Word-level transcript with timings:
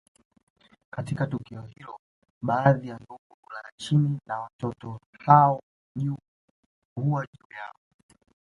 Katika 0.89 1.27
tukio 1.27 1.61
hilo 1.61 1.99
baadhi 2.41 2.87
ya 2.87 2.95
ndugu 2.95 3.19
hulala 3.41 3.71
chini 3.77 4.19
na 4.25 4.39
watoto 4.39 4.99
hao 5.25 5.61
huwa 6.95 7.25
juu 7.25 7.55
yao 7.55 7.75